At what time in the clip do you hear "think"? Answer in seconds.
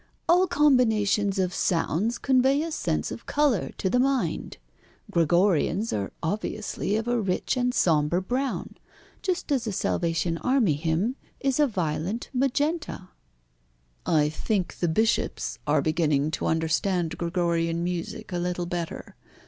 14.29-14.77